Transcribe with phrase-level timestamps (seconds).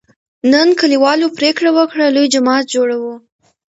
[0.51, 3.13] نن کلیوالو پرېکړه وکړه: لوی جومات جوړوو.